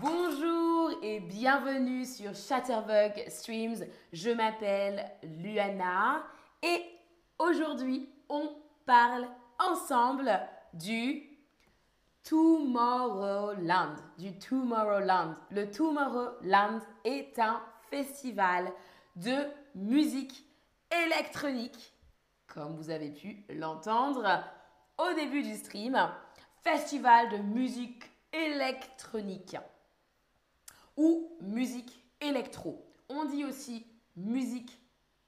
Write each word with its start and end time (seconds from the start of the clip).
Bonjour 0.00 0.90
et 1.02 1.20
bienvenue 1.20 2.04
sur 2.04 2.34
Chatterbug 2.34 3.28
Streams. 3.28 3.84
Je 4.12 4.30
m'appelle 4.30 5.10
Luana 5.22 6.24
et 6.62 6.82
aujourd'hui 7.38 8.08
on 8.28 8.50
parle 8.84 9.28
ensemble 9.58 10.40
du 10.72 11.22
Tomorrowland. 12.24 13.96
Du 14.18 14.38
Tomorrowland. 14.38 15.34
Le 15.50 15.70
Tomorrowland 15.70 16.80
est 17.04 17.38
un 17.38 17.60
festival 17.90 18.72
de 19.14 19.36
musique 19.74 20.46
électronique, 21.04 21.94
comme 22.46 22.76
vous 22.76 22.90
avez 22.90 23.10
pu 23.10 23.44
l'entendre 23.50 24.42
au 24.98 25.14
début 25.14 25.42
du 25.42 25.54
stream. 25.54 25.96
Festival 26.64 27.28
de 27.28 27.36
musique 27.38 28.04
électronique 28.32 29.56
ou 30.96 31.36
musique 31.40 31.92
électro. 32.20 32.84
On 33.08 33.24
dit 33.24 33.44
aussi 33.44 33.86
musique 34.16 34.78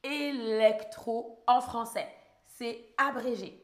électro 0.03 1.43
en 1.47 1.61
français. 1.61 2.09
C'est 2.47 2.85
abrégé. 2.97 3.63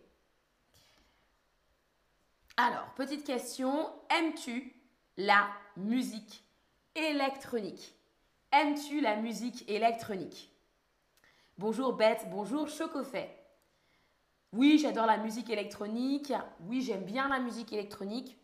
Alors, 2.57 2.87
petite 2.95 3.25
question, 3.25 3.91
aimes-tu 4.11 4.73
la 5.17 5.49
musique 5.77 6.45
électronique? 6.95 7.95
Aimes-tu 8.53 9.01
la 9.01 9.17
musique 9.17 9.69
électronique? 9.69 10.53
Bonjour 11.59 11.95
Bête, 11.95 12.29
bonjour 12.31 12.69
Chocofait. 12.69 13.37
Oui, 14.53 14.79
j'adore 14.79 15.07
la 15.07 15.17
musique 15.17 15.51
électronique. 15.51 16.33
Oui, 16.61 16.83
j'aime 16.83 17.05
bien 17.05 17.29
la 17.29 17.41
musique 17.41 17.73
électronique. 17.73 18.39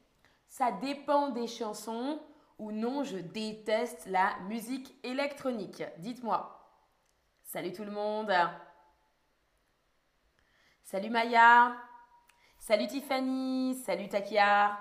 Ça 0.49 0.73
dépend 0.73 1.29
des 1.29 1.47
chansons 1.47 2.21
ou 2.61 2.73
non, 2.73 3.03
je 3.05 3.17
déteste 3.17 4.07
la 4.07 4.39
musique 4.41 4.95
électronique. 5.03 5.83
Dites-moi. 5.97 6.57
Salut 7.43 7.73
tout 7.73 7.85
le 7.85 7.91
monde. 7.91 8.31
Salut 10.85 11.09
Maya. 11.09 11.75
Salut 12.59 12.87
Tiffany. 12.87 13.75
Salut 13.87 14.09
Takia. 14.09 14.79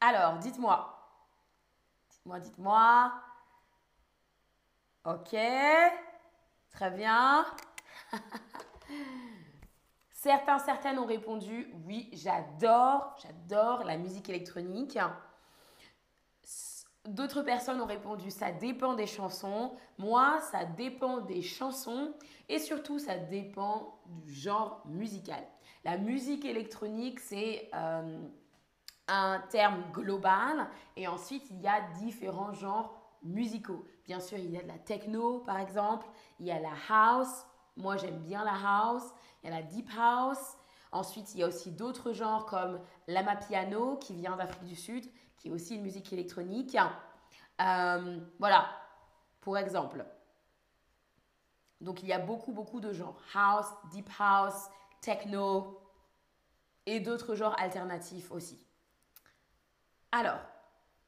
Alors, 0.00 0.38
dites-moi. 0.38 0.96
Dites-moi, 2.10 2.38
dites-moi. 2.38 3.12
Ok. 5.04 5.36
Très 6.70 6.90
bien. 6.92 7.44
Certains, 10.12 10.58
certaines 10.60 10.98
ont 10.98 11.06
répondu 11.06 11.70
oui, 11.84 12.08
j'adore, 12.12 13.14
j'adore 13.20 13.84
la 13.84 13.98
musique 13.98 14.30
électronique. 14.30 14.98
D'autres 17.06 17.42
personnes 17.42 17.80
ont 17.80 17.86
répondu 17.86 18.30
ça 18.30 18.50
dépend 18.50 18.94
des 18.94 19.06
chansons. 19.06 19.72
Moi, 19.98 20.40
ça 20.50 20.64
dépend 20.64 21.20
des 21.20 21.42
chansons 21.42 22.14
et 22.48 22.58
surtout 22.58 22.98
ça 22.98 23.18
dépend 23.18 24.00
du 24.06 24.32
genre 24.32 24.82
musical. 24.86 25.44
La 25.84 25.98
musique 25.98 26.44
électronique, 26.44 27.20
c'est 27.20 27.68
euh, 27.74 28.26
un 29.06 29.42
terme 29.50 29.82
global 29.92 30.68
et 30.96 31.06
ensuite 31.06 31.44
il 31.50 31.60
y 31.60 31.68
a 31.68 31.82
différents 31.98 32.54
genres 32.54 32.98
musicaux. 33.22 33.84
Bien 34.06 34.20
sûr, 34.20 34.38
il 34.38 34.50
y 34.50 34.58
a 34.58 34.62
de 34.62 34.68
la 34.68 34.78
techno 34.78 35.40
par 35.40 35.58
exemple, 35.58 36.06
il 36.40 36.46
y 36.46 36.50
a 36.50 36.58
la 36.58 36.72
house. 36.88 37.46
Moi, 37.76 37.96
j'aime 37.96 38.20
bien 38.20 38.44
la 38.44 38.54
house 38.54 39.12
il 39.44 39.50
y 39.50 39.52
a 39.52 39.56
la 39.56 39.62
deep 39.62 39.90
house. 39.96 40.56
Ensuite, 40.90 41.34
il 41.34 41.40
y 41.40 41.42
a 41.42 41.48
aussi 41.48 41.70
d'autres 41.72 42.12
genres 42.12 42.46
comme 42.46 42.80
l'amapiano 43.08 43.96
qui 43.96 44.14
vient 44.14 44.36
d'Afrique 44.36 44.64
du 44.64 44.76
Sud, 44.76 45.04
aussi 45.50 45.76
une 45.76 45.82
musique 45.82 46.12
électronique. 46.12 46.76
Euh, 47.60 48.20
voilà, 48.38 48.68
pour 49.40 49.56
exemple. 49.58 50.04
Donc, 51.80 52.02
il 52.02 52.08
y 52.08 52.12
a 52.12 52.18
beaucoup, 52.18 52.52
beaucoup 52.52 52.80
de 52.80 52.92
genres. 52.92 53.20
House, 53.34 53.66
deep 53.90 54.08
house, 54.18 54.68
techno 55.00 55.80
et 56.86 57.00
d'autres 57.00 57.34
genres 57.34 57.56
alternatifs 57.58 58.30
aussi. 58.30 58.64
Alors, 60.12 60.40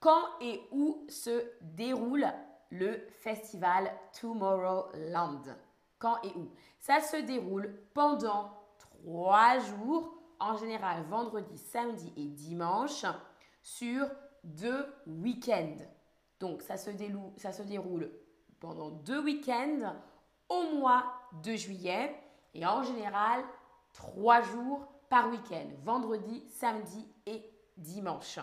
quand 0.00 0.38
et 0.40 0.60
où 0.72 1.06
se 1.08 1.50
déroule 1.62 2.26
le 2.70 3.06
festival 3.10 3.90
Tomorrowland? 4.20 5.56
Quand 5.98 6.20
et 6.22 6.32
où? 6.36 6.52
Ça 6.78 7.00
se 7.00 7.16
déroule 7.16 7.74
pendant 7.94 8.52
trois 8.78 9.58
jours, 9.58 10.12
en 10.38 10.56
général 10.56 11.02
vendredi, 11.04 11.56
samedi 11.56 12.12
et 12.16 12.26
dimanche, 12.26 13.06
sur 13.62 14.10
deux 14.46 14.86
week-ends. 15.06 15.76
Donc 16.40 16.62
ça 16.62 16.76
se, 16.76 16.90
déroule, 16.90 18.10
pendant 18.60 18.90
deux 18.90 19.22
week-ends 19.22 19.94
au 20.48 20.76
mois 20.76 21.04
de 21.44 21.54
juillet 21.54 22.14
et 22.54 22.64
en 22.64 22.82
général 22.82 23.42
trois 23.92 24.42
jours 24.42 24.86
par 25.08 25.30
week-end, 25.30 25.68
vendredi, 25.84 26.44
samedi 26.48 27.08
et 27.26 27.42
dimanche. 27.76 28.38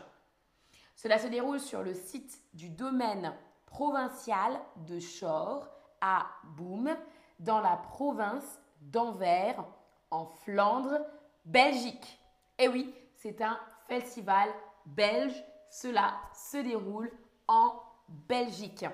Cela 0.95 1.17
se 1.17 1.27
déroule 1.27 1.59
sur 1.59 1.83
le 1.83 1.93
site 1.93 2.39
du 2.53 2.69
domaine 2.69 3.33
provincial 3.65 4.59
de 4.87 4.99
Chor 4.99 5.67
à 6.01 6.27
Boom 6.55 6.95
dans 7.39 7.59
la 7.59 7.77
province 7.77 8.61
d'Anvers, 8.81 9.63
en 10.11 10.25
Flandre, 10.25 10.99
Belgique. 11.45 12.19
Et 12.57 12.67
oui, 12.67 12.93
c'est 13.15 13.41
un 13.41 13.59
festival 13.87 14.49
belge. 14.85 15.43
Cela 15.73 16.13
se 16.35 16.57
déroule 16.57 17.11
en 17.47 17.73
Belgique, 18.07 18.85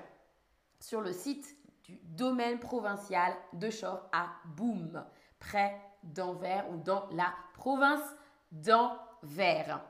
sur 0.80 1.02
le 1.02 1.12
site 1.12 1.54
du 1.84 2.00
domaine 2.04 2.58
provincial 2.58 3.34
de 3.52 3.68
Chor 3.68 4.08
à 4.12 4.28
Boom, 4.56 5.04
près 5.38 5.78
d'Anvers 6.02 6.64
ou 6.70 6.78
dans 6.78 7.06
la 7.10 7.34
province 7.52 8.16
d'Anvers. 8.50 9.84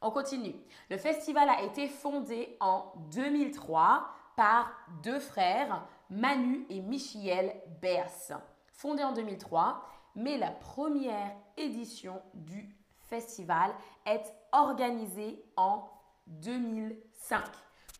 On 0.00 0.10
continue. 0.10 0.54
Le 0.88 0.96
festival 0.96 1.50
a 1.50 1.60
été 1.64 1.86
fondé 1.86 2.56
en 2.60 2.94
2003 3.10 4.08
par 4.36 4.72
deux 5.02 5.20
frères 5.20 5.86
Manu 6.08 6.64
et 6.70 6.80
Michiel 6.80 7.60
Beers, 7.82 8.40
fondé 8.72 9.04
en 9.04 9.12
2003, 9.12 9.86
mais 10.14 10.38
la 10.38 10.50
première 10.50 11.36
édition 11.58 12.22
du 12.32 12.74
festival 13.00 13.70
est 14.06 14.34
organisée 14.52 15.44
en 15.58 15.90
2005. 16.26 17.44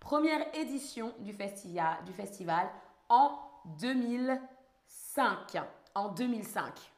Première 0.01 0.55
édition 0.55 1.13
du, 1.19 1.33
festival, 1.33 2.69
en 3.09 3.39
2005. 3.81 5.57
En 5.95 6.11
2005. 6.11 6.93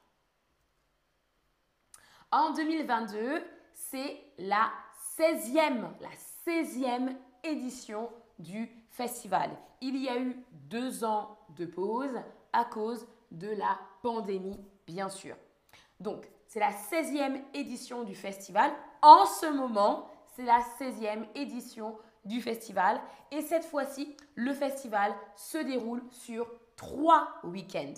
En 2.30 2.52
2022, 2.52 3.42
c'est 3.72 4.20
la 4.38 4.70
16e, 5.18 5.86
la 6.00 6.10
16e 6.46 7.16
édition 7.42 8.10
du 8.38 8.70
festival. 8.90 9.50
Il 9.80 9.96
y 9.96 10.08
a 10.08 10.18
eu 10.18 10.36
deux 10.52 11.04
ans 11.04 11.38
de 11.56 11.64
pause 11.64 12.20
à 12.52 12.64
cause 12.64 13.06
de 13.30 13.48
la 13.48 13.78
pandémie, 14.02 14.60
bien 14.86 15.08
sûr. 15.08 15.36
Donc, 16.00 16.28
c'est 16.46 16.60
la 16.60 16.70
16e 16.72 17.42
édition 17.54 18.04
du 18.04 18.14
festival. 18.14 18.72
En 19.02 19.24
ce 19.26 19.46
moment, 19.46 20.10
c'est 20.38 20.44
la 20.44 20.60
16e 20.78 21.26
édition 21.34 21.98
du 22.24 22.40
festival. 22.40 23.00
Et 23.32 23.42
cette 23.42 23.64
fois-ci, 23.64 24.16
le 24.36 24.52
festival 24.52 25.12
se 25.34 25.58
déroule 25.58 26.02
sur 26.10 26.48
trois 26.76 27.28
week-ends. 27.42 27.94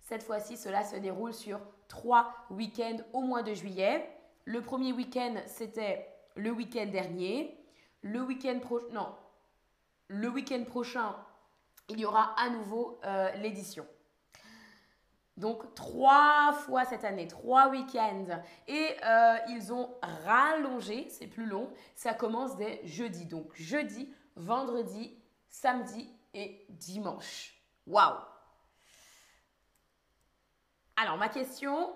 Cette 0.00 0.24
fois-ci, 0.24 0.56
cela 0.56 0.82
se 0.82 0.96
déroule 0.96 1.32
sur 1.32 1.60
trois 1.86 2.34
week-ends 2.50 2.98
au 3.12 3.20
mois 3.20 3.42
de 3.44 3.54
juillet. 3.54 4.08
Le 4.44 4.60
premier 4.60 4.92
week-end, 4.92 5.34
c'était 5.46 6.08
le 6.34 6.50
week-end 6.50 6.86
dernier. 6.86 7.56
Le 8.02 8.20
week-end 8.20 8.58
prochain, 10.64 11.14
il 11.88 12.00
y 12.00 12.04
aura 12.04 12.34
à 12.40 12.50
nouveau 12.50 12.98
euh, 13.04 13.30
l'édition. 13.36 13.86
Donc 15.36 15.74
trois 15.74 16.52
fois 16.52 16.84
cette 16.84 17.04
année, 17.04 17.26
trois 17.26 17.68
week-ends. 17.68 18.40
Et 18.68 18.96
euh, 19.04 19.36
ils 19.48 19.72
ont 19.72 19.94
rallongé, 20.24 21.08
c'est 21.10 21.26
plus 21.26 21.46
long, 21.46 21.72
ça 21.94 22.14
commence 22.14 22.56
dès 22.56 22.80
jeudi. 22.84 23.26
Donc 23.26 23.50
jeudi, 23.54 24.12
vendredi, 24.36 25.18
samedi 25.48 26.08
et 26.34 26.66
dimanche. 26.68 27.54
Waouh 27.86 28.16
Alors 30.96 31.16
ma 31.18 31.28
question, 31.28 31.92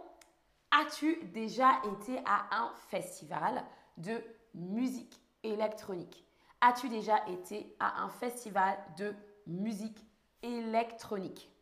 as-tu 0.70 1.24
déjà 1.26 1.80
été 1.94 2.20
à 2.24 2.56
un 2.56 2.72
festival 2.88 3.64
de 3.96 4.22
musique 4.54 5.20
électronique? 5.44 6.24
As-tu 6.60 6.88
déjà 6.88 7.24
été 7.28 7.76
à 7.78 8.02
un 8.02 8.08
festival 8.08 8.76
de 8.96 9.14
musique 9.46 10.04
électronique? 10.42 11.52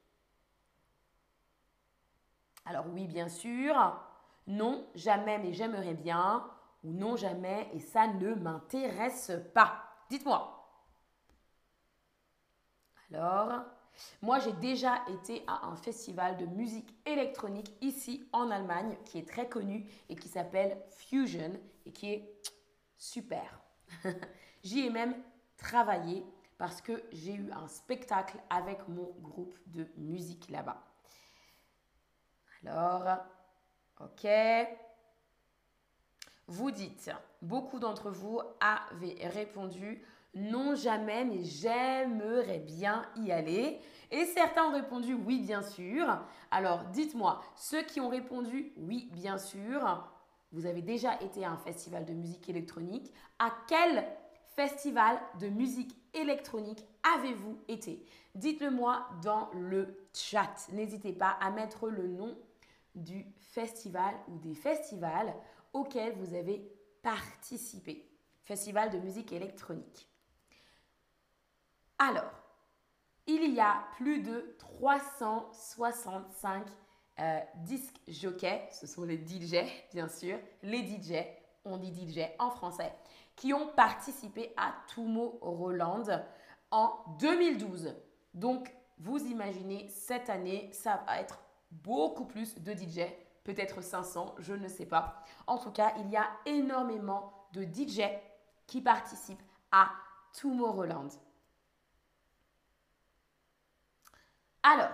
Alors 2.66 2.86
oui, 2.92 3.06
bien 3.06 3.28
sûr. 3.28 3.74
Non, 4.46 4.86
jamais, 4.94 5.38
mais 5.38 5.52
j'aimerais 5.52 5.94
bien. 5.94 6.44
Ou 6.84 6.92
non, 6.92 7.16
jamais, 7.16 7.68
et 7.72 7.80
ça 7.80 8.06
ne 8.06 8.34
m'intéresse 8.34 9.32
pas. 9.54 9.82
dites-moi. 10.10 10.52
Alors, 13.12 13.62
moi 14.20 14.38
j'ai 14.40 14.52
déjà 14.54 15.02
été 15.08 15.42
à 15.46 15.66
un 15.66 15.76
festival 15.76 16.36
de 16.36 16.46
musique 16.46 16.92
électronique 17.06 17.72
ici 17.80 18.28
en 18.32 18.50
Allemagne 18.50 18.96
qui 19.04 19.18
est 19.18 19.28
très 19.28 19.48
connu 19.48 19.86
et 20.08 20.16
qui 20.16 20.28
s'appelle 20.28 20.76
Fusion 20.90 21.52
et 21.86 21.92
qui 21.92 22.12
est 22.12 22.42
super. 22.98 23.60
J'y 24.62 24.86
ai 24.86 24.90
même 24.90 25.14
travaillé 25.56 26.26
parce 26.58 26.80
que 26.82 27.02
j'ai 27.12 27.34
eu 27.34 27.50
un 27.52 27.68
spectacle 27.68 28.38
avec 28.50 28.86
mon 28.88 29.10
groupe 29.22 29.56
de 29.66 29.86
musique 29.96 30.50
là-bas. 30.50 30.82
Alors, 32.64 33.18
ok. 34.00 34.28
Vous 36.48 36.70
dites, 36.70 37.10
beaucoup 37.42 37.80
d'entre 37.80 38.10
vous 38.10 38.40
avaient 38.60 39.26
répondu 39.28 40.02
non 40.36 40.74
jamais, 40.74 41.24
mais 41.24 41.42
j'aimerais 41.42 42.58
bien 42.58 43.04
y 43.16 43.32
aller. 43.32 43.80
Et 44.10 44.26
certains 44.26 44.64
ont 44.64 44.72
répondu 44.72 45.14
oui, 45.14 45.40
bien 45.40 45.62
sûr. 45.62 46.06
Alors 46.50 46.84
dites-moi, 46.92 47.42
ceux 47.56 47.82
qui 47.82 48.00
ont 48.00 48.08
répondu 48.08 48.72
oui, 48.76 49.08
bien 49.12 49.38
sûr, 49.38 50.06
vous 50.52 50.66
avez 50.66 50.82
déjà 50.82 51.20
été 51.20 51.44
à 51.44 51.50
un 51.50 51.56
festival 51.56 52.04
de 52.04 52.12
musique 52.12 52.48
électronique. 52.48 53.12
À 53.38 53.50
quel 53.66 54.06
festival 54.54 55.18
de 55.40 55.48
musique 55.48 55.96
électronique 56.14 56.86
avez-vous 57.16 57.58
été? 57.68 58.04
Dites-le 58.34 58.70
moi 58.70 59.08
dans 59.22 59.50
le 59.54 60.06
chat. 60.12 60.68
N'hésitez 60.72 61.12
pas 61.12 61.36
à 61.40 61.50
mettre 61.50 61.88
le 61.88 62.06
nom 62.06 62.36
du 62.96 63.26
festival 63.38 64.14
ou 64.28 64.38
des 64.38 64.54
festivals 64.54 65.34
auxquels 65.72 66.14
vous 66.14 66.34
avez 66.34 66.70
participé. 67.02 68.10
Festival 68.42 68.90
de 68.90 68.98
musique 68.98 69.32
électronique. 69.32 70.08
Alors, 71.98 72.30
il 73.26 73.54
y 73.54 73.60
a 73.60 73.84
plus 73.96 74.20
de 74.20 74.54
365 74.58 76.66
euh, 77.18 77.40
disques 77.56 77.98
jockeys, 78.08 78.68
ce 78.72 78.86
sont 78.86 79.04
les 79.04 79.16
DJ 79.16 79.56
bien 79.92 80.08
sûr, 80.08 80.38
les 80.62 80.86
DJ, 80.86 81.24
on 81.64 81.78
dit 81.78 81.92
DJ 81.92 82.20
en 82.38 82.50
français, 82.50 82.92
qui 83.34 83.52
ont 83.52 83.68
participé 83.68 84.52
à 84.56 84.74
Roland 85.40 86.04
en 86.70 86.92
2012. 87.18 87.96
Donc, 88.34 88.72
vous 88.98 89.18
imaginez, 89.18 89.88
cette 89.88 90.30
année, 90.30 90.70
ça 90.72 91.02
va 91.06 91.20
être 91.20 91.38
beaucoup 91.70 92.24
plus 92.24 92.58
de 92.58 92.72
DJ, 92.72 93.00
peut-être 93.44 93.82
500, 93.82 94.34
je 94.38 94.54
ne 94.54 94.68
sais 94.68 94.86
pas. 94.86 95.22
En 95.46 95.58
tout 95.58 95.70
cas, 95.70 95.94
il 95.98 96.10
y 96.10 96.16
a 96.16 96.28
énormément 96.46 97.32
de 97.52 97.62
DJ 97.62 98.02
qui 98.66 98.80
participent 98.80 99.42
à 99.70 99.90
Tomorrowland. 100.32 101.08
Alors, 104.62 104.90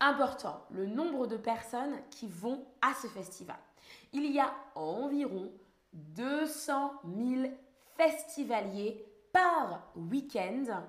important, 0.00 0.64
le 0.70 0.86
nombre 0.86 1.26
de 1.26 1.36
personnes 1.36 2.00
qui 2.10 2.26
vont 2.28 2.66
à 2.80 2.94
ce 2.94 3.06
festival. 3.08 3.58
Il 4.12 4.30
y 4.32 4.40
a 4.40 4.52
environ 4.74 5.52
200 5.92 6.92
000 7.04 7.52
festivaliers 7.96 9.04
par 9.32 9.92
week-end 9.96 10.82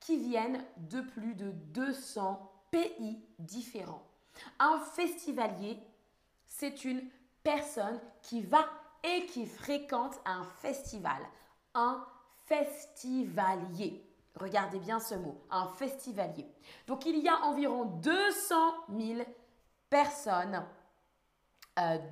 qui 0.00 0.18
viennent 0.18 0.64
de 0.76 1.00
plus 1.00 1.34
de 1.34 1.50
200 1.50 2.50
pays 2.70 3.24
différents. 3.38 4.02
Un 4.58 4.80
festivalier, 4.80 5.78
c'est 6.46 6.84
une 6.84 7.02
personne 7.42 8.00
qui 8.22 8.42
va 8.42 8.66
et 9.02 9.26
qui 9.26 9.46
fréquente 9.46 10.20
un 10.24 10.44
festival. 10.60 11.20
Un 11.74 12.04
festivalier. 12.44 14.06
Regardez 14.36 14.78
bien 14.78 14.98
ce 14.98 15.14
mot, 15.14 15.36
un 15.50 15.66
festivalier. 15.66 16.46
Donc 16.86 17.04
il 17.06 17.18
y 17.18 17.28
a 17.28 17.42
environ 17.44 17.84
200 17.84 18.54
000 18.98 19.22
personnes, 19.90 20.64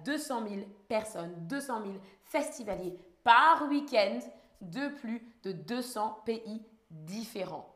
200 0.04 0.42
euh, 0.42 0.48
000 0.48 0.60
personnes, 0.88 1.34
200 1.46 1.82
000 1.82 1.94
festivaliers 2.24 2.98
par 3.22 3.68
week-end 3.68 4.20
de 4.60 4.88
plus 4.88 5.22
de 5.42 5.52
200 5.52 6.22
pays 6.24 6.62
différents. 6.90 7.74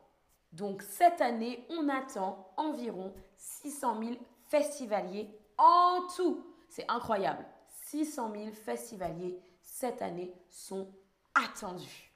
Donc 0.51 0.83
cette 0.83 1.21
année, 1.21 1.65
on 1.69 1.89
attend 1.89 2.53
environ 2.55 3.13
600 3.37 3.99
000 3.99 4.15
festivaliers 4.55 5.29
en 5.57 6.07
tout. 6.15 6.45
C'est 6.69 6.89
incroyable. 6.89 7.45
600 7.87 8.31
000 8.33 8.51
festivaliers 8.51 9.37
cette 9.61 10.01
année 10.01 10.33
sont 10.49 10.87
attendus. 11.33 12.13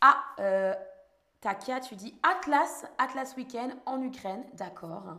Ah, 0.00 0.22
euh, 0.38 0.74
Takia, 1.40 1.80
tu 1.80 1.96
dis 1.96 2.18
Atlas, 2.22 2.84
Atlas 2.98 3.34
Weekend 3.36 3.72
en 3.86 4.02
Ukraine. 4.02 4.44
D'accord. 4.54 5.16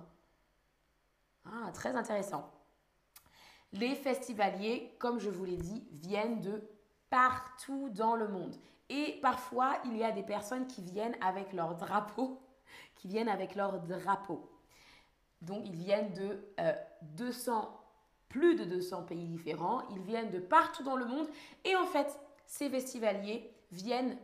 Ah, 1.46 1.72
très 1.74 1.96
intéressant. 1.96 2.52
Les 3.74 3.96
festivaliers, 3.96 4.96
comme 5.00 5.20
je 5.20 5.30
vous 5.30 5.46
l'ai 5.46 5.58
dit, 5.58 5.88
viennent 5.92 6.40
de 6.42 6.70
partout 7.10 7.90
dans 7.90 8.16
le 8.16 8.28
monde. 8.28 8.56
Et 8.90 9.20
parfois, 9.22 9.78
il 9.86 9.98
y 9.98 10.04
a 10.04 10.12
des 10.12 10.24
personnes 10.24 10.68
qui 10.68 10.84
viennent 10.84 11.18
avec 11.22 11.52
leur 11.52 11.76
drapeau, 11.76 12.40
qui 12.96 13.08
viennent 13.08 13.30
avec 13.30 13.56
leur 13.56 13.80
drapeau. 13.80 14.55
Donc, 15.46 15.64
ils 15.66 15.76
viennent 15.76 16.14
de 16.14 16.40
200, 17.18 17.60
euh, 17.60 17.66
plus 18.30 18.56
de 18.56 18.66
200 18.66 19.04
pays 19.04 19.28
différents. 19.28 19.88
Ils 19.90 20.02
viennent 20.02 20.32
de 20.32 20.40
partout 20.40 20.84
dans 20.84 20.96
le 20.96 21.06
monde. 21.06 21.28
Et 21.64 21.76
en 21.76 21.86
fait, 21.86 22.20
ces 22.46 22.70
festivaliers 22.70 23.52
viennent 23.72 24.18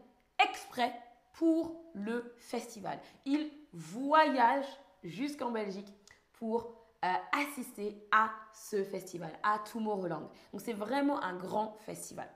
exprès 0.44 0.94
pour 1.34 1.82
le 1.94 2.34
festival. 2.38 3.00
Il 3.26 3.50
voyage 3.74 4.66
jusqu'en 5.04 5.52
Belgique 5.52 5.94
pour 6.34 6.74
euh, 7.04 7.08
assister 7.32 8.08
à 8.12 8.32
ce 8.54 8.84
festival, 8.84 9.32
à 9.44 9.60
Tomorrowland. 9.60 10.30
Donc 10.52 10.62
c'est 10.62 10.74
vraiment 10.74 11.22
un 11.24 11.36
grand 11.36 11.78
festival. 11.80 12.30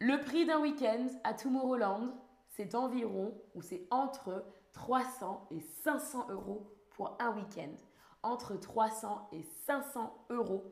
Le 0.00 0.20
prix 0.20 0.46
d'un 0.46 0.60
week-end 0.60 1.06
à 1.24 1.32
Tomorrowland, 1.32 2.12
c'est 2.48 2.74
environ, 2.74 3.40
ou 3.54 3.62
c'est 3.62 3.86
entre 3.90 4.44
300 4.72 5.48
et 5.50 5.60
500 5.60 6.28
euros 6.30 6.75
pour 6.96 7.16
un 7.20 7.30
week-end. 7.36 7.74
Entre 8.22 8.56
300 8.56 9.28
et 9.32 9.42
500 9.42 10.26
euros 10.30 10.64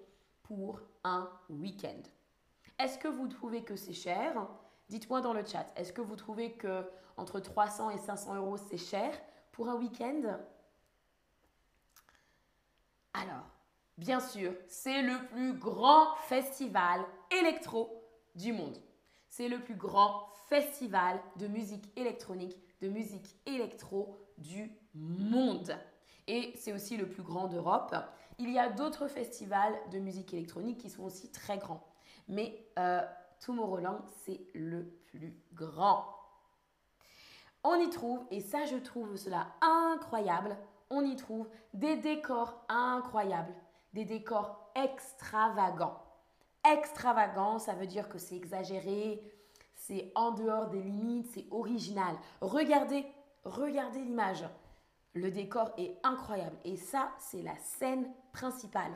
pour 0.43 0.81
un 1.04 1.31
week-end. 1.49 2.02
Est-ce 2.78 2.99
que 2.99 3.07
vous 3.07 3.28
trouvez 3.28 3.62
que 3.62 3.76
c'est 3.76 3.93
cher? 3.93 4.49
Dites-moi 4.88 5.21
dans 5.21 5.33
le 5.33 5.45
chat, 5.45 5.66
est-ce 5.76 5.93
que 5.93 6.00
vous 6.00 6.16
trouvez 6.16 6.54
que 6.54 6.85
entre 7.16 7.38
300 7.38 7.90
et 7.90 7.99
500 7.99 8.35
euros 8.35 8.57
c'est 8.57 8.76
cher 8.76 9.14
pour 9.52 9.69
un 9.69 9.76
week-end? 9.76 10.40
Alors, 13.12 13.47
bien 13.97 14.19
sûr, 14.19 14.52
c'est 14.66 15.02
le 15.02 15.26
plus 15.28 15.54
grand 15.54 16.16
festival 16.26 17.04
électro 17.31 18.02
du 18.35 18.52
monde. 18.52 18.76
C'est 19.28 19.49
le 19.49 19.61
plus 19.62 19.76
grand 19.76 20.28
festival 20.49 21.21
de 21.37 21.47
musique 21.47 21.97
électronique, 21.97 22.59
de 22.81 22.88
musique 22.88 23.37
électro 23.47 24.19
du 24.38 24.76
monde. 24.95 25.78
Et 26.26 26.52
c'est 26.57 26.73
aussi 26.73 26.97
le 26.97 27.09
plus 27.09 27.23
grand 27.23 27.49
d'Europe. 27.49 27.95
Il 28.38 28.50
y 28.50 28.59
a 28.59 28.69
d'autres 28.69 29.09
festivals 29.09 29.75
de 29.93 29.99
musique 29.99 30.33
électronique 30.33 30.78
qui 30.78 30.90
sont 30.90 31.04
aussi 31.04 31.31
très 31.31 31.59
grands. 31.59 31.87
Mais 32.28 32.66
euh, 32.78 33.02
Tomorrowland, 33.40 34.00
c'est 34.25 34.40
le 34.54 34.85
plus 35.07 35.37
grand. 35.52 36.07
On 37.62 37.75
y 37.76 37.88
trouve, 37.90 38.21
et 38.31 38.40
ça 38.40 38.66
je 38.66 38.76
trouve 38.76 39.16
cela 39.16 39.47
incroyable, 39.62 40.57
on 40.90 41.02
y 41.02 41.16
trouve 41.16 41.49
des 41.73 41.97
décors 41.97 42.62
incroyables, 42.69 43.54
des 43.95 44.04
décors 44.04 44.71
extravagants. 44.75 46.02
Extravagant, 46.71 47.59
ça 47.59 47.75
veut 47.75 47.87
dire 47.87 48.09
que 48.09 48.19
c'est 48.19 48.37
exagéré, 48.37 49.23
c'est 49.75 50.12
en 50.14 50.33
dehors 50.33 50.69
des 50.69 50.83
limites, 50.83 51.31
c'est 51.33 51.47
original. 51.50 52.16
Regardez, 52.40 53.07
regardez 53.45 54.00
l'image. 54.00 54.45
Le 55.14 55.30
décor 55.30 55.73
est 55.78 55.97
incroyable. 56.02 56.56
Et 56.64 56.76
ça, 56.76 57.12
c'est 57.18 57.42
la 57.42 57.56
scène 57.56 58.11
principale. 58.33 58.92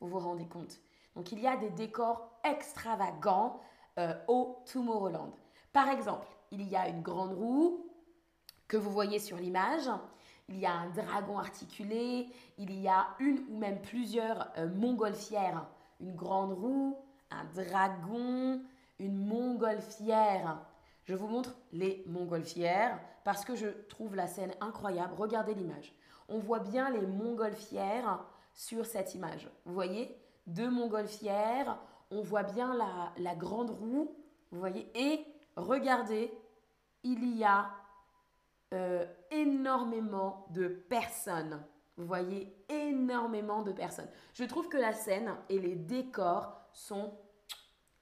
Vous 0.00 0.08
vous 0.08 0.18
rendez 0.18 0.46
compte 0.46 0.80
donc 1.14 1.32
il 1.32 1.40
y 1.40 1.46
a 1.46 1.56
des 1.56 1.70
décors 1.70 2.30
extravagants 2.44 3.60
euh, 3.98 4.14
au 4.28 4.62
Tomorrowland. 4.70 5.32
Par 5.72 5.88
exemple, 5.88 6.28
il 6.50 6.62
y 6.68 6.76
a 6.76 6.88
une 6.88 7.02
grande 7.02 7.34
roue 7.34 7.86
que 8.68 8.76
vous 8.76 8.90
voyez 8.90 9.18
sur 9.18 9.36
l'image. 9.36 9.88
Il 10.48 10.58
y 10.58 10.66
a 10.66 10.72
un 10.72 10.90
dragon 10.90 11.38
articulé, 11.38 12.28
il 12.58 12.80
y 12.80 12.88
a 12.88 13.08
une 13.20 13.44
ou 13.50 13.58
même 13.58 13.80
plusieurs 13.80 14.50
euh, 14.58 14.68
montgolfières. 14.68 15.66
Une 16.00 16.14
grande 16.14 16.52
roue, 16.52 16.96
un 17.30 17.44
dragon, 17.54 18.60
une 18.98 19.16
montgolfière. 19.16 20.58
Je 21.04 21.14
vous 21.14 21.28
montre 21.28 21.54
les 21.72 22.02
montgolfières 22.06 22.98
parce 23.24 23.44
que 23.44 23.54
je 23.54 23.68
trouve 23.88 24.14
la 24.14 24.26
scène 24.26 24.52
incroyable. 24.60 25.14
Regardez 25.16 25.54
l'image. 25.54 25.94
On 26.28 26.38
voit 26.38 26.60
bien 26.60 26.90
les 26.90 27.06
montgolfières 27.06 28.24
sur 28.54 28.86
cette 28.86 29.14
image. 29.14 29.50
Vous 29.64 29.74
voyez? 29.74 30.16
Deux 30.46 30.70
montgolfières, 30.70 31.78
on 32.10 32.20
voit 32.20 32.42
bien 32.42 32.76
la, 33.16 33.34
grande 33.34 33.70
roue, 33.70 34.14
vous 34.50 34.58
voyez, 34.58 34.90
et 34.94 35.24
regardez, 35.56 36.32
il 37.04 37.36
y 37.36 37.44
a 37.44 37.70
euh, 38.74 39.06
énormément 39.30 40.46
de 40.50 40.68
personnes. 40.68 41.62
Vous 41.96 42.06
voyez, 42.06 42.54
énormément 42.68 43.62
de 43.62 43.72
personnes. 43.72 44.08
Je 44.34 44.44
trouve 44.44 44.68
que 44.68 44.78
la 44.78 44.92
scène 44.92 45.34
et 45.48 45.58
les 45.58 45.74
décors 45.74 46.60
sont 46.72 47.12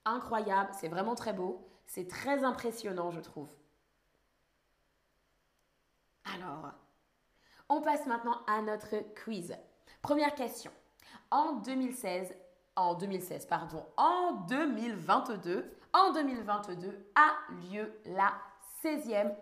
incroyables. 0.05 0.71
C'est 0.73 0.89
vraiment 0.89 1.15
très 1.15 1.33
beau. 1.33 1.67
C'est 1.87 2.09
très 2.09 2.45
impressionnant, 2.45 3.11
je 3.11 3.21
trouve. 3.21 3.51
Alors, 6.35 6.73
on 7.69 7.81
passe 7.81 8.07
maintenant 8.07 8.39
à 8.47 8.63
notre 8.63 8.97
quiz. 9.25 9.57
Première 10.03 10.35
question. 10.35 10.71
En 11.31 11.55
2016, 11.55 12.35
en 12.77 12.95
2016, 12.95 13.47
pardon, 13.47 13.85
en 13.97 14.33
2022, 14.49 15.71
en 15.93 16.13
2022 16.13 17.13
a 17.15 17.33
lieu 17.71 17.93
la 18.07 18.33
16e 18.83 19.35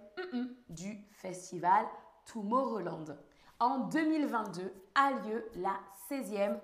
du 0.68 1.04
festival 1.12 1.86
Tomorrowland. 2.26 3.16
En 3.60 3.78
2022 3.88 4.72
a 4.94 5.10
lieu 5.12 5.44
la 5.56 5.78
16e 6.10 6.58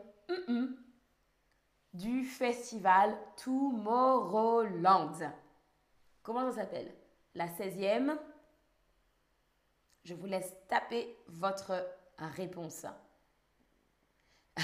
du 1.92 2.24
festival 2.24 3.16
Tomorrowland. 3.42 5.30
Comment 6.22 6.50
ça 6.50 6.62
s'appelle? 6.62 6.94
La 7.34 7.46
16e. 7.46 8.16
Je 10.04 10.14
vous 10.14 10.26
laisse 10.26 10.54
taper 10.68 11.16
votre 11.28 11.72
réponse. 12.18 12.84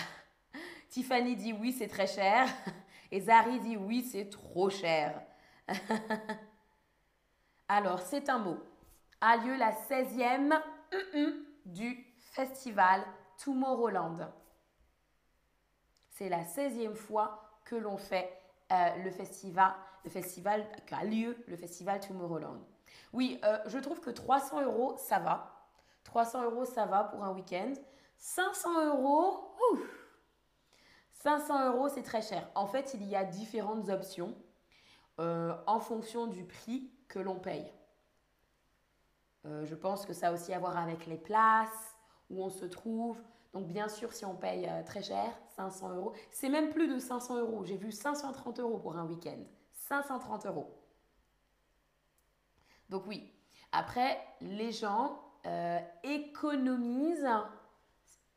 Tiffany 0.90 1.34
dit 1.36 1.52
oui, 1.52 1.72
c'est 1.72 1.88
très 1.88 2.06
cher. 2.06 2.46
Et 3.10 3.20
Zari 3.20 3.58
dit 3.60 3.76
oui, 3.76 4.02
c'est 4.02 4.28
trop 4.28 4.70
cher. 4.70 5.20
Alors, 7.68 8.00
c'est 8.00 8.28
un 8.28 8.38
mot. 8.38 8.58
A 9.20 9.36
lieu 9.38 9.56
la 9.56 9.72
16e 9.72 10.60
du 11.64 12.06
festival 12.18 13.04
Tomorrowland. 13.42 14.30
C'est 16.10 16.28
la 16.28 16.44
16e 16.44 16.94
fois 16.94 17.60
que 17.64 17.76
l'on 17.76 17.96
fait 17.96 18.30
euh, 18.72 18.96
le 19.02 19.10
festival, 19.10 19.72
le 20.04 20.10
festival 20.10 20.66
qu'a 20.86 21.02
lieu 21.02 21.36
le 21.48 21.56
festival 21.56 22.00
Tomorrowland. 22.00 22.60
Oui, 23.12 23.40
euh, 23.44 23.58
je 23.66 23.78
trouve 23.78 24.00
que 24.00 24.10
300 24.10 24.62
euros, 24.62 24.96
ça 24.98 25.18
va. 25.18 25.68
300 26.04 26.44
euros, 26.44 26.64
ça 26.64 26.86
va 26.86 27.04
pour 27.04 27.24
un 27.24 27.32
week-end. 27.32 27.72
500 28.16 28.86
euros, 28.86 29.54
ouf, 29.72 29.80
500 31.12 31.72
euros, 31.72 31.88
c'est 31.88 32.02
très 32.02 32.22
cher. 32.22 32.48
En 32.54 32.66
fait, 32.66 32.92
il 32.94 33.04
y 33.04 33.16
a 33.16 33.24
différentes 33.24 33.88
options 33.88 34.34
euh, 35.18 35.54
en 35.66 35.80
fonction 35.80 36.26
du 36.26 36.44
prix 36.44 36.90
que 37.08 37.18
l'on 37.18 37.38
paye. 37.38 37.72
Euh, 39.46 39.64
je 39.64 39.74
pense 39.74 40.06
que 40.06 40.12
ça 40.12 40.28
a 40.28 40.32
aussi 40.32 40.52
à 40.52 40.58
voir 40.58 40.76
avec 40.76 41.06
les 41.06 41.16
places, 41.16 41.96
où 42.28 42.42
on 42.42 42.50
se 42.50 42.64
trouve. 42.64 43.20
Donc 43.52 43.66
bien 43.66 43.88
sûr, 43.88 44.12
si 44.12 44.24
on 44.24 44.34
paye 44.34 44.70
très 44.86 45.02
cher, 45.02 45.32
500 45.56 45.94
euros, 45.96 46.12
c'est 46.30 46.48
même 46.48 46.70
plus 46.70 46.86
de 46.86 46.98
500 46.98 47.38
euros. 47.38 47.64
J'ai 47.64 47.76
vu 47.76 47.90
530 47.90 48.60
euros 48.60 48.78
pour 48.78 48.96
un 48.96 49.04
week-end. 49.06 49.42
530 49.72 50.46
euros. 50.46 50.79
Donc 52.90 53.04
oui. 53.06 53.32
Après, 53.72 54.20
les 54.42 54.72
gens 54.72 55.18
économisent 56.04 57.26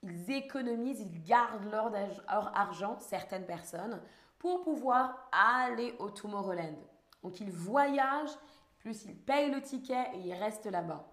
ils 0.04 0.32
économisent, 0.32 1.00
ils 1.00 1.24
gardent 1.24 1.64
leur, 1.72 1.92
argent, 2.28 2.98
certaines 3.00 3.46
personnes, 3.46 4.02
pour 4.38 4.62
pouvoir 4.62 5.30
aller 5.32 5.96
au 6.00 6.10
Tomorrowland. 6.10 6.76
Donc 7.24 7.40
ils 7.40 7.52
voyagent, 7.52 8.38
plus 8.80 9.06
ils 9.06 9.16
payent 9.16 9.50
le 9.50 9.62
ticket 9.62 10.06
et 10.14 10.20
ils 10.20 10.34
restent 10.34 10.66
là-bas. 10.66 11.08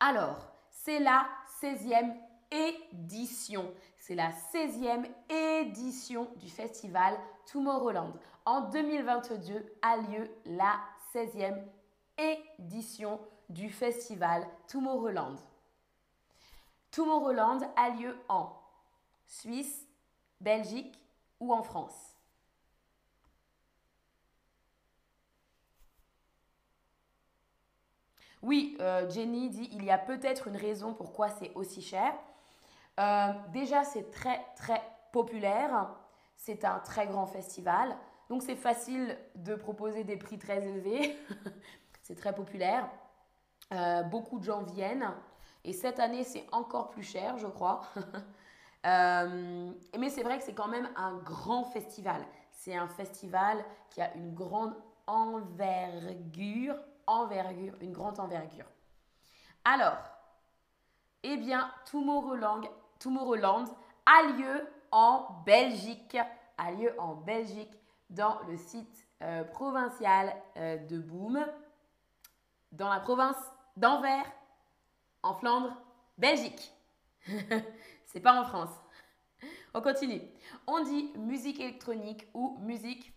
Alors, 0.00 0.50
c'est 0.70 0.98
la 0.98 1.28
16e 1.60 2.16
édition. 2.50 3.70
C'est 3.98 4.14
la 4.14 4.30
16e 4.30 5.06
édition 5.28 6.26
du 6.36 6.48
festival 6.48 7.18
Tomorrowland. 7.52 8.14
En 8.46 8.70
2022 8.70 9.76
a 9.82 9.98
lieu 9.98 10.30
la 10.46 10.80
16e 11.14 11.64
édition 12.18 13.20
du 13.48 13.70
festival 13.70 14.46
Tomorrowland. 14.68 15.36
Tomorrowland 16.90 17.62
a 17.76 17.90
lieu 17.90 18.16
en 18.28 18.52
Suisse, 19.26 19.86
Belgique 20.40 20.98
ou 21.38 21.52
en 21.52 21.62
France 21.62 22.16
Oui, 28.42 28.76
euh, 28.80 29.08
Jenny 29.10 29.50
dit 29.50 29.68
il 29.72 29.84
y 29.84 29.90
a 29.90 29.98
peut-être 29.98 30.48
une 30.48 30.56
raison 30.56 30.94
pourquoi 30.94 31.28
c'est 31.28 31.52
aussi 31.54 31.82
cher. 31.82 32.14
Euh, 32.98 33.32
déjà, 33.52 33.84
c'est 33.84 34.10
très 34.10 34.44
très 34.56 34.82
populaire. 35.12 35.90
C'est 36.36 36.64
un 36.64 36.78
très 36.78 37.06
grand 37.06 37.26
festival. 37.26 37.94
Donc, 38.30 38.44
c'est 38.44 38.54
facile 38.54 39.18
de 39.34 39.56
proposer 39.56 40.04
des 40.04 40.16
prix 40.16 40.38
très 40.38 40.64
élevés. 40.64 41.18
c'est 42.02 42.14
très 42.14 42.32
populaire. 42.32 42.88
Euh, 43.72 44.04
beaucoup 44.04 44.38
de 44.38 44.44
gens 44.44 44.62
viennent. 44.62 45.12
Et 45.64 45.72
cette 45.72 45.98
année, 45.98 46.22
c'est 46.22 46.46
encore 46.52 46.90
plus 46.90 47.02
cher, 47.02 47.36
je 47.36 47.48
crois. 47.48 47.82
Euh, 48.86 49.72
mais 49.98 50.08
c'est 50.08 50.22
vrai 50.22 50.38
que 50.38 50.42
c'est 50.42 50.54
quand 50.54 50.66
même 50.66 50.88
un 50.96 51.18
grand 51.18 51.64
festival. 51.64 52.24
C'est 52.50 52.74
un 52.74 52.88
festival 52.88 53.62
qui 53.90 54.00
a 54.00 54.10
une 54.14 54.32
grande 54.32 54.74
envergure, 55.06 56.76
envergure, 57.06 57.74
une 57.82 57.92
grande 57.92 58.18
envergure. 58.18 58.64
Alors, 59.66 59.98
eh 61.22 61.36
bien, 61.36 61.70
Tomorrowland, 61.90 62.62
Tomorrowland 62.98 63.66
a 64.06 64.22
lieu 64.32 64.66
en 64.92 65.42
Belgique, 65.44 66.16
a 66.56 66.70
lieu 66.72 66.98
en 66.98 67.16
Belgique 67.16 67.79
dans 68.10 68.40
le 68.48 68.56
site 68.56 69.08
euh, 69.22 69.44
provincial 69.44 70.34
euh, 70.56 70.76
de 70.76 70.98
Boom, 70.98 71.44
dans 72.72 72.88
la 72.88 73.00
province 73.00 73.36
d'Anvers, 73.76 74.30
en 75.22 75.34
Flandre, 75.34 75.76
Belgique. 76.18 76.72
C'est 78.06 78.20
pas 78.20 78.40
en 78.40 78.44
France. 78.44 78.74
On 79.72 79.80
continue. 79.80 80.20
On 80.66 80.82
dit 80.82 81.12
musique 81.16 81.60
électronique 81.60 82.26
ou 82.34 82.58
musique 82.60 83.14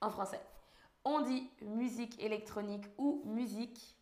en 0.00 0.10
français. 0.10 0.40
On 1.04 1.20
dit 1.20 1.50
musique 1.62 2.22
électronique 2.22 2.84
ou 2.96 3.22
musique. 3.26 3.96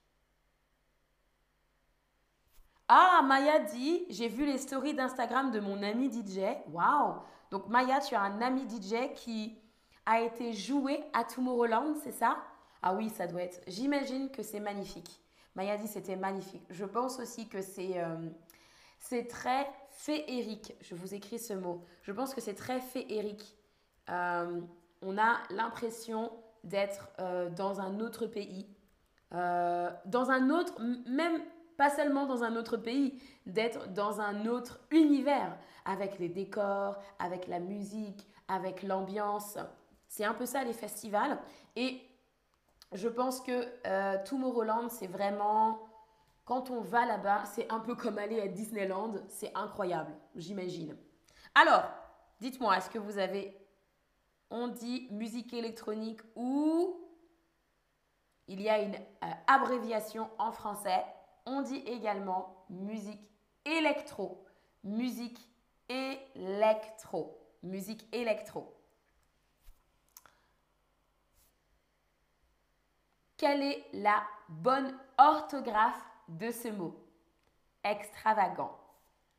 Ah, 2.88 3.23
Maya 3.25 3.61
dit, 3.61 4.04
j'ai 4.11 4.28
vu 4.28 4.44
les 4.44 4.58
stories 4.58 4.94
d'Instagram 4.94 5.50
de 5.50 5.61
mon 5.61 5.82
ami 5.82 6.11
DJ. 6.11 6.40
Waouh 6.70 7.23
Donc 7.50 7.68
Maya, 7.68 8.00
tu 8.00 8.14
as 8.14 8.22
un 8.22 8.40
ami 8.40 8.62
DJ 8.62 9.12
qui 9.14 9.58
a 10.04 10.20
été 10.20 10.52
joué 10.52 11.02
à 11.12 11.24
Tomorrowland, 11.24 11.94
c'est 12.02 12.12
ça? 12.12 12.38
Ah 12.82 12.94
oui, 12.94 13.10
ça 13.10 13.26
doit 13.26 13.42
être. 13.42 13.60
J'imagine 13.66 14.30
que 14.30 14.42
c'est 14.42 14.60
magnifique. 14.60 15.20
Maya 15.54 15.76
dit 15.76 15.88
c'était 15.88 16.16
magnifique. 16.16 16.62
Je 16.70 16.84
pense 16.84 17.18
aussi 17.18 17.48
que 17.48 17.62
c'est 17.62 17.98
euh, 17.98 18.28
c'est 19.00 19.26
très 19.26 19.68
féerique. 19.90 20.74
Je 20.80 20.94
vous 20.94 21.14
écris 21.14 21.38
ce 21.38 21.54
mot. 21.54 21.84
Je 22.02 22.12
pense 22.12 22.34
que 22.34 22.40
c'est 22.40 22.54
très 22.54 22.80
féerique. 22.80 23.56
Euh, 24.10 24.60
on 25.02 25.18
a 25.18 25.38
l'impression 25.50 26.30
d'être 26.62 27.08
euh, 27.18 27.48
dans 27.50 27.80
un 27.80 28.00
autre 28.00 28.26
pays. 28.26 28.68
dans 29.32 30.30
un 30.30 30.50
autre, 30.50 30.80
même 31.06 31.42
pas 31.76 31.90
seulement 31.90 32.26
dans 32.26 32.42
un 32.42 32.56
autre 32.56 32.76
pays, 32.76 33.21
d'être 33.45 33.92
dans 33.92 34.21
un 34.21 34.47
autre 34.47 34.80
univers, 34.90 35.56
avec 35.85 36.18
les 36.18 36.28
décors, 36.28 36.97
avec 37.18 37.47
la 37.47 37.61
musique, 37.61 38.26
avec 38.49 38.83
l'ambiance. 38.83 39.59
C'est 40.09 40.25
un 40.25 40.35
peu 40.35 40.47
ça 40.47 40.64
les 40.64 40.73
festivals. 40.73 41.38
Et 41.75 42.00
je 42.92 43.09
pense 43.09 43.40
que 43.40 43.66
euh, 43.87 44.16
Tomorrowland, 44.25 44.88
c'est 44.88 45.06
vraiment, 45.06 45.80
quand 46.45 46.71
on 46.71 46.80
va 46.80 47.04
là-bas, 47.04 47.45
c'est 47.45 47.71
un 47.73 47.80
peu 47.80 47.95
comme 47.95 48.18
aller 48.18 48.40
à 48.40 48.49
Disneyland, 48.49 49.14
c'est 49.28 49.52
incroyable, 49.54 50.14
j'imagine. 50.35 50.97
Alors, 51.54 51.85
dites-moi, 52.40 52.76
est-ce 52.76 52.90
que 52.90 52.99
vous 52.99 53.18
avez, 53.18 53.56
on 54.50 54.68
dit 54.68 55.09
musique 55.11 55.52
électronique 55.52 56.21
ou 56.35 57.00
il 58.49 58.61
y 58.61 58.68
a 58.68 58.80
une 58.80 58.95
euh, 58.95 59.30
abréviation 59.47 60.30
en 60.38 60.52
français, 60.52 61.04
on 61.46 61.62
dit 61.62 61.82
également 61.86 62.64
musique 62.68 63.30
électro, 63.64 64.44
musique 64.84 65.40
électro, 65.88 67.40
musique 67.62 68.06
électro. 68.12 68.76
Quelle 73.36 73.62
est 73.62 73.84
la 73.92 74.22
bonne 74.48 74.96
orthographe 75.18 76.02
de 76.28 76.50
ce 76.50 76.68
mot? 76.68 76.96
Extravagant. 77.84 78.76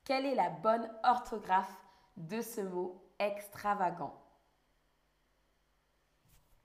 Quelle 0.05 0.25
est 0.25 0.35
la 0.35 0.49
bonne 0.49 0.89
orthographe 1.03 1.83
de 2.15 2.41
ce 2.41 2.61
mot 2.61 3.03
extravagant? 3.19 4.15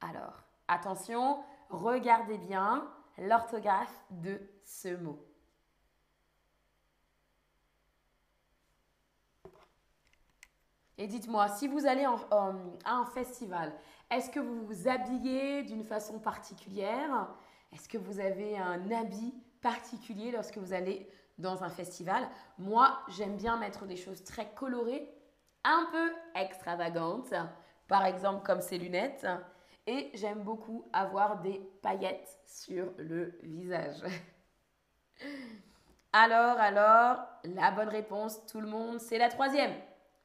Alors, 0.01 0.43
Attention, 0.69 1.45
regardez 1.69 2.39
bien 2.39 2.89
l'orthographe 3.19 3.95
de 4.09 4.41
ce 4.65 4.97
mot. 4.97 5.23
Et 11.03 11.09
dites-moi, 11.09 11.49
si 11.49 11.67
vous 11.67 11.85
allez 11.85 12.05
à 12.05 12.93
un 12.93 13.05
festival, 13.07 13.73
est-ce 14.09 14.31
que 14.31 14.39
vous 14.39 14.65
vous 14.65 14.87
habillez 14.87 15.65
d'une 15.65 15.83
façon 15.83 16.21
particulière? 16.21 17.27
Est-ce 17.73 17.89
que 17.89 17.99
vous 17.99 18.21
avez 18.21 18.57
un 18.57 18.89
habit 18.93 19.35
particulier 19.61 20.31
lorsque 20.31 20.59
vous 20.59 20.73
allez 20.73 21.11
dans 21.39 21.65
un 21.65 21.71
festival? 21.71 22.29
Moi, 22.57 23.01
j'aime 23.09 23.35
bien 23.35 23.57
mettre 23.57 23.85
des 23.85 23.97
choses 23.97 24.23
très 24.23 24.53
colorées, 24.55 25.13
un 25.65 25.89
peu 25.91 26.41
extravagantes, 26.41 27.35
par 27.89 28.07
exemple 28.07 28.47
comme 28.47 28.61
ces 28.61 28.79
lunettes. 28.79 29.27
Et 29.89 30.09
j'aime 30.15 30.45
beaucoup 30.45 30.89
avoir 30.93 31.41
des 31.41 31.69
paillettes 31.83 32.39
sur 32.47 32.93
le 32.97 33.37
visage. 33.43 34.05
Alors, 36.15 36.59
alors, 36.59 37.25
la 37.43 37.71
bonne 37.71 37.89
réponse, 37.89 38.45
tout 38.45 38.61
le 38.61 38.67
monde, 38.67 39.01
c'est 39.01 39.17
la 39.17 39.31
troisième. 39.31 39.73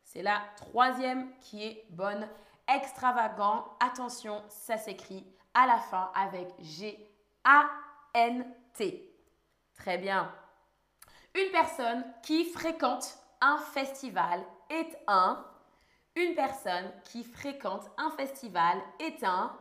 C'est 0.07 0.23
la 0.23 0.41
troisième 0.55 1.37
qui 1.39 1.63
est 1.65 1.85
bonne. 1.89 2.29
Extravagant. 2.65 3.75
Attention, 3.81 4.41
ça 4.47 4.77
s'écrit 4.77 5.27
à 5.53 5.67
la 5.67 5.79
fin 5.79 6.09
avec 6.15 6.47
G-A-N-T. 6.59 7.73
Très 9.75 9.97
bien. 9.97 10.33
Une 11.35 11.51
personne 11.51 12.05
qui 12.23 12.45
fréquente 12.45 13.17
un 13.41 13.57
festival 13.57 14.45
est 14.69 14.97
un. 15.07 15.45
Une 16.15 16.35
personne 16.35 16.89
qui 17.03 17.25
fréquente 17.25 17.91
un 17.97 18.11
festival 18.11 18.81
est 18.99 19.21
un. 19.25 19.59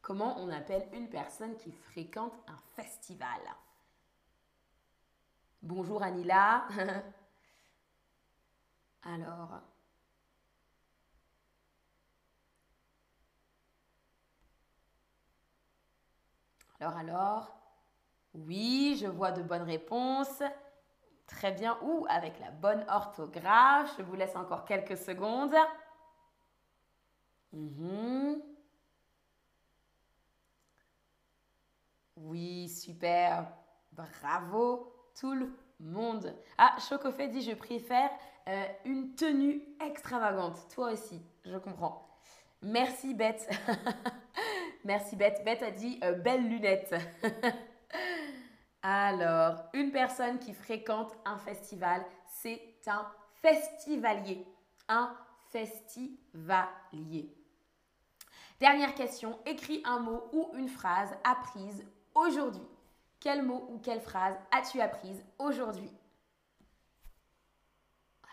Comment 0.00 0.38
on 0.38 0.50
appelle 0.50 0.88
une 0.94 1.10
personne 1.10 1.54
qui 1.58 1.70
fréquente 1.70 2.32
un 2.48 2.56
festival? 2.76 3.40
Bonjour 5.60 6.02
Anila. 6.02 6.66
Alors, 9.04 9.60
alors, 16.82 16.96
alors, 16.96 17.56
oui, 18.34 18.98
je 19.00 19.06
vois 19.06 19.30
de 19.30 19.40
bonnes 19.42 19.62
réponses. 19.62 20.42
Très 21.26 21.52
bien. 21.52 21.78
Ou 21.82 22.06
avec 22.08 22.40
la 22.40 22.50
bonne 22.50 22.84
orthographe. 22.88 23.94
Je 23.98 24.02
vous 24.02 24.16
laisse 24.16 24.34
encore 24.34 24.64
quelques 24.64 24.96
secondes. 24.96 25.54
Mhm. 27.52 28.42
Oui, 32.16 32.68
super. 32.68 33.46
Bravo 33.92 34.92
tout 35.14 35.34
le 35.34 35.54
monde. 35.78 36.34
Ah, 36.58 36.74
Chocofé 36.80 37.28
dit 37.28 37.42
je 37.42 37.54
préfère 37.54 38.10
euh, 38.48 38.64
une 38.86 39.14
tenue 39.14 39.62
extravagante. 39.86 40.66
Toi 40.74 40.92
aussi, 40.92 41.22
je 41.44 41.58
comprends. 41.58 42.08
Merci 42.60 43.14
Bette. 43.14 43.48
Merci 44.84 45.16
Bette. 45.16 45.44
Bette 45.44 45.62
a 45.62 45.70
dit 45.70 46.00
euh, 46.02 46.12
belles 46.12 46.48
lunettes. 46.48 46.94
Alors, 48.82 49.62
une 49.74 49.92
personne 49.92 50.38
qui 50.40 50.52
fréquente 50.54 51.12
un 51.24 51.38
festival, 51.38 52.04
c'est 52.26 52.60
un 52.86 53.06
festivalier. 53.40 54.44
Un 54.88 55.16
festivalier. 55.50 57.32
Dernière 58.58 58.94
question, 58.94 59.38
écris 59.46 59.82
un 59.84 60.00
mot 60.00 60.24
ou 60.32 60.50
une 60.54 60.68
phrase 60.68 61.14
apprise 61.24 61.84
aujourd'hui. 62.14 62.66
Quel 63.20 63.42
mot 63.42 63.68
ou 63.70 63.78
quelle 63.78 64.00
phrase 64.00 64.36
as-tu 64.50 64.80
apprise 64.80 65.24
aujourd'hui? 65.38 65.90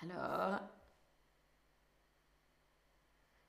Alors, 0.02 0.62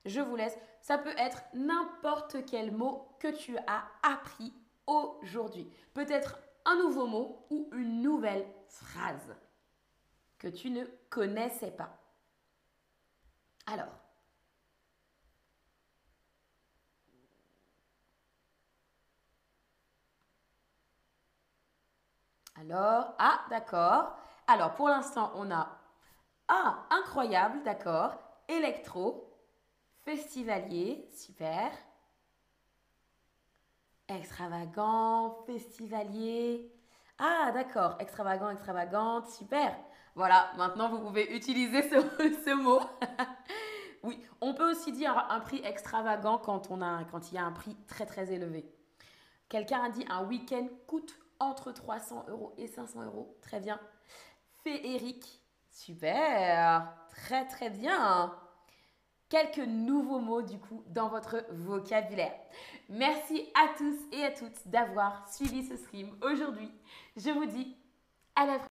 je 0.05 0.21
vous 0.21 0.37
laisse. 0.37 0.57
Ça 0.81 0.99
peut 0.99 1.15
être 1.19 1.43
n'importe 1.55 2.45
quel 2.47 2.73
mot 2.73 3.17
que 3.19 3.29
tu 3.29 3.57
as 3.67 3.85
appris 4.03 4.53
aujourd'hui. 4.87 5.71
Peut-être 5.95 6.39
un 6.65 6.77
nouveau 6.77 7.07
mot 7.07 7.47
ou 7.51 7.69
une 7.73 8.03
nouvelle 8.03 8.47
phrase 8.69 9.37
que 10.39 10.49
tu 10.49 10.71
ne 10.71 10.85
connaissais 11.11 11.71
pas. 11.71 11.97
Alors, 13.67 13.87
alors, 22.57 23.15
ah, 23.19 23.41
d'accord. 23.51 24.17
Alors, 24.47 24.75
pour 24.75 24.89
l'instant, 24.89 25.33
on 25.37 25.51
a 25.51 25.69
Ah, 26.49 26.87
incroyable, 26.91 27.63
d'accord. 27.65 28.19
Électro, 28.49 29.30
festivalier, 30.05 31.07
super. 31.15 31.71
Extravagant, 34.09 35.45
festivalier. 35.47 36.73
Ah, 37.19 37.51
d'accord, 37.53 37.97
extravagant, 38.01 38.51
extravagante, 38.51 39.29
super. 39.29 39.77
Voilà, 40.15 40.51
maintenant 40.57 40.89
vous 40.89 40.99
pouvez 40.99 41.35
utiliser 41.37 41.83
ce, 41.83 42.55
mot. 42.63 42.81
oui, 44.03 44.19
on 44.41 44.55
peut 44.55 44.71
aussi 44.71 44.91
dire 44.93 45.17
un 45.31 45.41
prix 45.41 45.61
extravagant 45.65 46.39
quand, 46.39 46.69
quand 46.69 47.31
il 47.31 47.35
y 47.35 47.39
a 47.39 47.45
un 47.45 47.53
prix 47.53 47.77
très 47.87 48.07
très 48.07 48.33
élevé. 48.33 48.69
Quelqu'un 49.49 49.85
a 49.85 49.91
dit 49.91 50.05
un 50.09 50.25
week-end 50.25 50.67
coûte 50.87 51.15
entre 51.39 51.73
300 51.73 52.27
euros 52.29 52.55
et 52.59 52.67
500 52.67 53.05
euros. 53.05 53.37
Très 53.43 53.61
bien. 53.61 53.81
Féerique, 54.65 55.41
super, 55.71 56.93
très 57.11 57.47
très 57.47 57.71
bien 57.71 58.33
quelques 59.31 59.67
nouveaux 59.67 60.19
mots 60.19 60.43
du 60.43 60.59
coup 60.59 60.83
dans 60.89 61.09
votre 61.09 61.47
vocabulaire. 61.51 62.35
Merci 62.91 63.49
à 63.55 63.69
tous 63.79 63.97
et 64.13 64.25
à 64.25 64.31
toutes 64.33 64.67
d'avoir 64.67 65.27
suivi 65.33 65.65
ce 65.65 65.77
stream 65.77 66.11
aujourd'hui. 66.21 66.71
Je 67.17 67.31
vous 67.31 67.47
dis 67.47 67.77
à 68.37 68.45
la 68.45 68.59
prochaine. 68.59 68.69